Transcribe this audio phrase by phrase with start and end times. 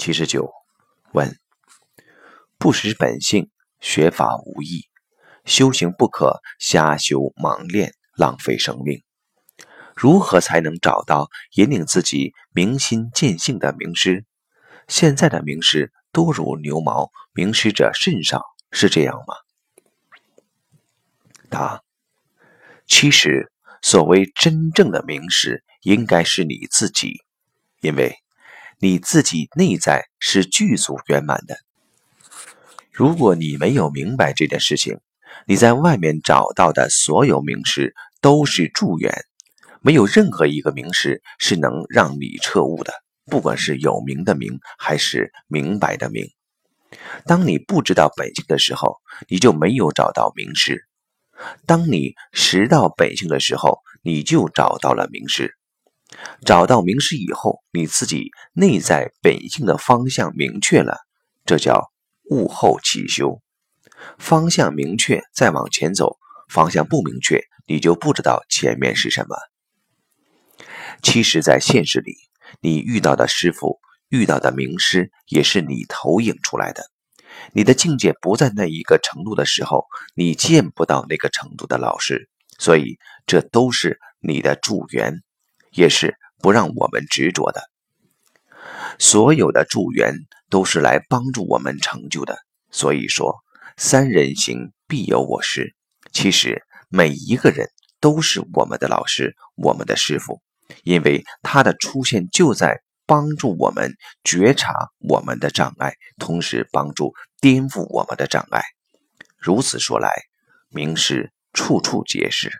[0.00, 0.50] 七十九
[1.12, 1.38] 问：
[2.56, 4.88] 不识本性，学法无益，
[5.44, 9.04] 修行不可瞎修盲练，浪费生命。
[9.94, 14.24] 如何才能找到引领自己明心见性的名师？
[14.88, 18.42] 现在的名师多如牛毛，名师者甚少，
[18.72, 19.34] 是这样吗？
[21.50, 21.82] 答：
[22.86, 27.20] 其实，所谓真正的名师，应该是你自己，
[27.82, 28.16] 因为。
[28.82, 31.58] 你自己内在是具足圆满的。
[32.90, 34.98] 如果你没有明白这件事情，
[35.46, 39.14] 你在外面找到的所有名师都是助缘，
[39.82, 42.90] 没有任何一个名师是能让你彻悟的。
[43.26, 46.30] 不管是有名的名，还是明白的明。
[47.26, 48.96] 当你不知道本性的时候，
[49.28, 50.76] 你就没有找到名师；
[51.66, 55.54] 当你识到本性的时候，你就找到了名师。
[56.44, 60.98] 找到名师以后，你自己内在本性的方向明确了，
[61.44, 61.90] 这叫
[62.30, 63.40] 悟后起修。
[64.18, 69.36] 方向明确，再往前走；方向不明确，你就不知道前面是什么。
[71.02, 72.14] 其实，在现实里，
[72.60, 76.84] 你遇到的师傅、遇到的名师，也是你投影出来的。
[77.52, 85.22] 你的境界不在那一个程度的时候，你见不到那个程度的老师，所以这都是你的助缘。
[85.70, 87.62] 也是不让我们执着的，
[88.98, 90.14] 所有的助缘
[90.48, 92.38] 都是来帮助我们成就的。
[92.70, 93.36] 所以说，
[93.76, 95.74] 三人行必有我师。
[96.12, 97.68] 其实每一个人
[98.00, 100.40] 都是我们的老师，我们的师傅，
[100.82, 108.62] 因为他的出现就在帮助我们觉察我们的障碍，同时帮助颠覆我们的障碍。
[109.36, 110.10] 如此说来，
[110.68, 112.50] 名师处处皆是。